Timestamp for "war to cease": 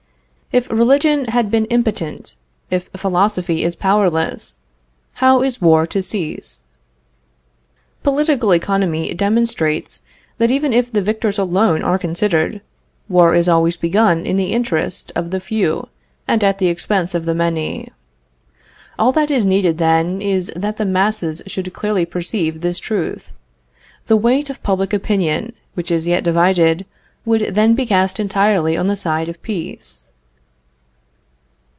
5.61-6.63